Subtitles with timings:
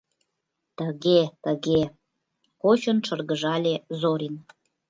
[0.77, 1.81] Тыге-тыге,-
[2.61, 4.35] кочын шыргыжале Зорин.